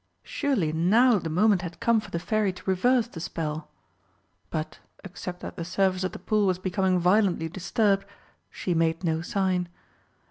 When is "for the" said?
1.99-2.17